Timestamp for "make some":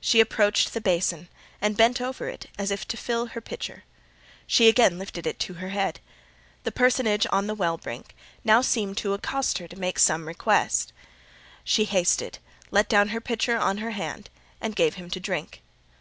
9.78-10.26